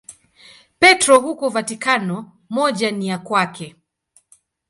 Petro 0.79 1.19
huko 1.19 1.49
Vatikano, 1.49 2.31
moja 2.49 2.91
ni 2.91 3.07
ya 3.07 3.19
kwake. 3.19 3.75